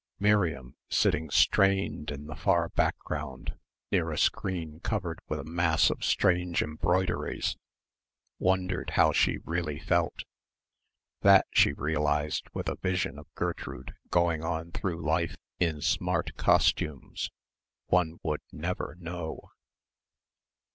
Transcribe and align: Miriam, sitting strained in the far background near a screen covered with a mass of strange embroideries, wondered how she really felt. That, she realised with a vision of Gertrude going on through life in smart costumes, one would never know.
Miriam, 0.17 0.75
sitting 0.89 1.29
strained 1.29 2.09
in 2.09 2.25
the 2.25 2.35
far 2.35 2.69
background 2.69 3.53
near 3.91 4.09
a 4.09 4.17
screen 4.17 4.79
covered 4.79 5.19
with 5.27 5.39
a 5.39 5.43
mass 5.43 5.91
of 5.91 6.03
strange 6.03 6.63
embroideries, 6.63 7.55
wondered 8.39 8.89
how 8.97 9.11
she 9.11 9.37
really 9.45 9.77
felt. 9.77 10.23
That, 11.21 11.45
she 11.51 11.73
realised 11.73 12.49
with 12.51 12.67
a 12.67 12.77
vision 12.77 13.19
of 13.19 13.31
Gertrude 13.35 13.93
going 14.09 14.43
on 14.43 14.71
through 14.71 15.05
life 15.05 15.37
in 15.59 15.81
smart 15.81 16.35
costumes, 16.35 17.29
one 17.85 18.19
would 18.23 18.41
never 18.51 18.95
know. 18.99 19.51